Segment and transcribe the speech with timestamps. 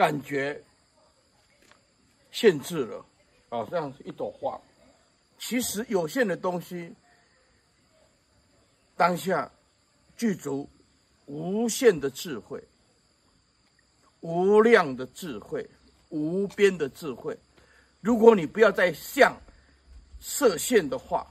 [0.00, 0.58] 感觉
[2.32, 3.04] 限制了
[3.50, 4.58] 啊，这样一朵花，
[5.38, 6.90] 其实有限的东西，
[8.96, 9.52] 当下
[10.16, 10.66] 具足
[11.26, 12.64] 无限的智慧，
[14.20, 15.68] 无量的智慧，
[16.08, 17.38] 无边的智慧。
[18.00, 19.36] 如果你不要再像
[20.18, 21.30] 设限的话，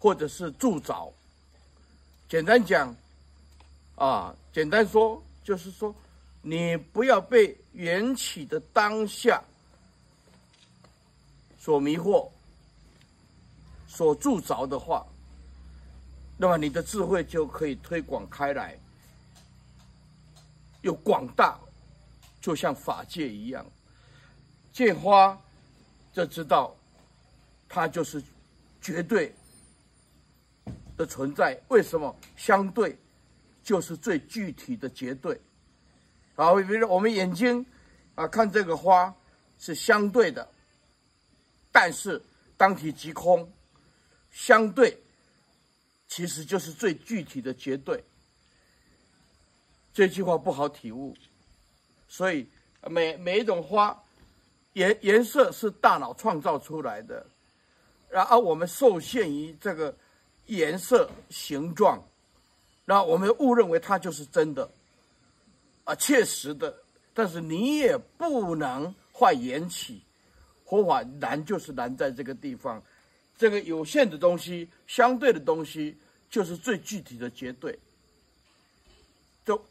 [0.00, 1.12] 或者是助找，
[2.28, 2.92] 简单讲，
[3.94, 5.94] 啊，简单说就是说，
[6.48, 9.42] 你不要被缘起的当下
[11.58, 12.30] 所迷惑、
[13.88, 15.04] 所助找的话，
[16.36, 18.78] 那么你的智慧就可以推广开来，
[20.82, 21.58] 有广大，
[22.40, 23.66] 就像法界一样。
[24.72, 25.36] 见花
[26.12, 26.72] 就知道，
[27.68, 28.22] 它就是
[28.80, 29.34] 绝对
[30.96, 31.60] 的存在。
[31.66, 32.14] 为什么？
[32.36, 32.96] 相对
[33.64, 35.40] 就是最具体的绝对。
[36.36, 37.66] 好，比如说我们眼睛
[38.14, 39.12] 啊，看这个花
[39.58, 40.48] 是相对的，
[41.72, 42.22] 但是
[42.56, 43.50] 当体即空，
[44.30, 44.96] 相对
[46.06, 48.04] 其实就是最具体的绝对。
[49.92, 51.16] 这句话不好体悟，
[52.06, 52.46] 所以
[52.88, 54.00] 每每一种花。
[54.74, 57.26] 颜颜色是大脑创造出来的，
[58.10, 59.96] 然后我们受限于这个
[60.48, 62.06] 颜色形状，
[62.84, 64.70] 然后我们误认为它就是真的，
[65.86, 66.82] 啊，确实的。
[67.14, 70.02] 但是你也不能坏缘起，
[70.66, 72.82] 佛法难就是难在这个地方，
[73.38, 75.96] 这个有限的东西，相对的东西
[76.28, 77.78] 就是最具体的绝对，
[79.46, 79.64] 就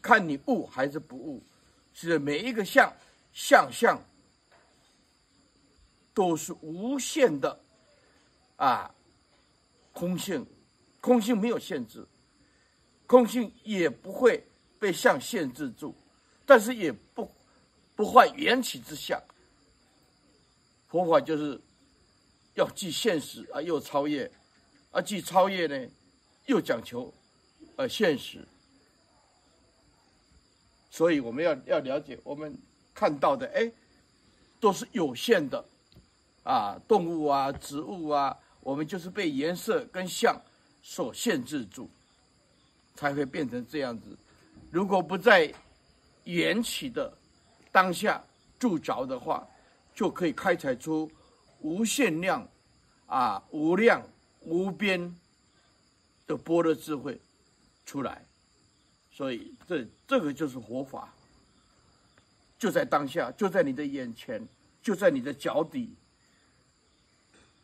[0.00, 1.42] 看你悟还是不悟，
[1.92, 2.92] 是每一个相
[3.32, 4.00] 相相。
[6.14, 7.60] 都是无限的，
[8.56, 8.92] 啊，
[9.92, 10.44] 空性，
[11.00, 12.04] 空性没有限制，
[13.06, 14.44] 空性也不会
[14.78, 15.94] 被相限制住，
[16.46, 17.30] 但是也不
[17.96, 19.20] 不坏缘起之相。
[20.88, 21.60] 佛法就是
[22.54, 24.30] 要既现实啊，又超越，
[24.90, 25.88] 啊，既超越呢，
[26.46, 27.12] 又讲求
[27.76, 28.46] 呃现实。
[30.90, 32.56] 所以我们要要了解，我们
[32.94, 33.70] 看到的哎，
[34.58, 35.64] 都是有限的。
[36.44, 40.40] 啊，动物啊，植物啊，我们就是被颜色跟相
[40.82, 41.90] 所限制住，
[42.94, 44.16] 才会变成这样子。
[44.70, 45.52] 如果不在
[46.24, 47.12] 缘起的
[47.72, 48.22] 当下
[48.58, 49.46] 助着的话，
[49.94, 51.10] 就可以开采出
[51.60, 52.46] 无限量、
[53.06, 54.02] 啊无量
[54.40, 55.14] 无边
[56.26, 57.18] 的般若智慧
[57.86, 58.22] 出来。
[59.10, 61.12] 所以这这个就是佛法，
[62.58, 64.46] 就在当下，就在你的眼前，
[64.82, 65.94] 就在你的脚底。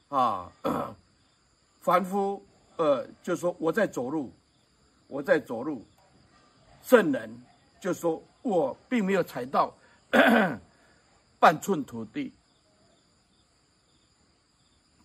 [0.08, 0.50] 啊，
[1.80, 2.44] 凡夫，
[2.76, 4.32] 呃，就说我在走路，
[5.06, 5.84] 我在走路，
[6.84, 7.42] 圣人
[7.80, 9.74] 就说我并没有踩到
[11.40, 12.32] 半寸土地，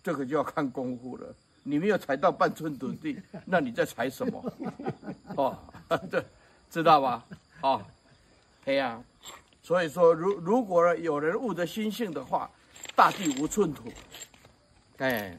[0.02, 1.34] 这个就要看功夫了。
[1.62, 4.52] 你没有踩到半寸土地， 那你在踩什么？
[5.36, 5.58] 哦，
[6.10, 6.24] 这
[6.70, 7.26] 知道吧？
[7.62, 7.82] 哦，
[8.64, 9.02] 对呀。
[9.62, 12.50] 所以说，如如果有人悟得心性的话，
[12.96, 13.84] 大地无寸土。
[14.98, 15.36] 哎。